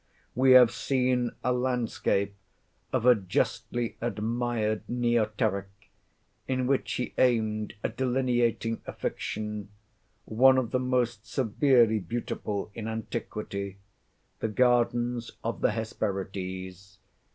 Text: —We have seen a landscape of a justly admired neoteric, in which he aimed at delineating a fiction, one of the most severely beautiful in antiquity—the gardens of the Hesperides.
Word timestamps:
—We 0.33 0.53
have 0.53 0.71
seen 0.71 1.29
a 1.43 1.53
landscape 1.53 2.33
of 2.91 3.05
a 3.05 3.13
justly 3.13 3.97
admired 4.01 4.81
neoteric, 4.89 5.69
in 6.47 6.65
which 6.65 6.93
he 6.93 7.13
aimed 7.19 7.75
at 7.83 7.97
delineating 7.97 8.81
a 8.87 8.93
fiction, 8.93 9.69
one 10.25 10.57
of 10.57 10.71
the 10.71 10.79
most 10.79 11.27
severely 11.27 11.99
beautiful 11.99 12.71
in 12.73 12.87
antiquity—the 12.87 14.47
gardens 14.47 15.33
of 15.43 15.61
the 15.61 15.69
Hesperides. 15.69 16.97